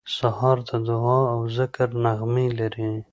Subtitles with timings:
[0.17, 2.91] سهار د دعا او ذکر نغمې لري.